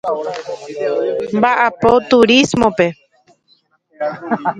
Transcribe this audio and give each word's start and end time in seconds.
Mba'apo 1.37 1.91
turismope. 2.09 2.87